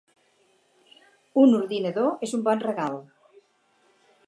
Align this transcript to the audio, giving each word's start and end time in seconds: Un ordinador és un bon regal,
Un 1.43 1.53
ordinador 1.59 2.25
és 2.29 2.35
un 2.39 2.43
bon 2.49 2.65
regal, 2.67 3.01